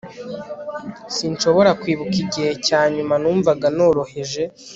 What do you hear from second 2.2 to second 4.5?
igihe cyanyuma numvaga noroheje